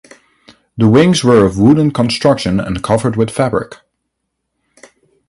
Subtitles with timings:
[0.77, 3.75] The wings were of wooden construction and covered with fabric.